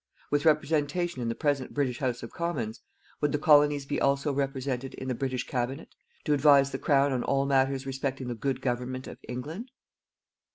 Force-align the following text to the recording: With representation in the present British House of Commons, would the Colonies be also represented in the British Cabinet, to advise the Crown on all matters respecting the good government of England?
With 0.31 0.45
representation 0.45 1.21
in 1.21 1.29
the 1.29 1.35
present 1.35 1.75
British 1.75 1.99
House 1.99 2.23
of 2.23 2.31
Commons, 2.31 2.81
would 3.21 3.31
the 3.31 3.37
Colonies 3.37 3.85
be 3.85 4.01
also 4.01 4.33
represented 4.33 4.95
in 4.95 5.07
the 5.07 5.13
British 5.13 5.45
Cabinet, 5.45 5.93
to 6.23 6.33
advise 6.33 6.71
the 6.71 6.79
Crown 6.79 7.11
on 7.13 7.21
all 7.23 7.45
matters 7.45 7.85
respecting 7.85 8.27
the 8.27 8.33
good 8.33 8.61
government 8.61 9.05
of 9.05 9.19
England? 9.27 9.69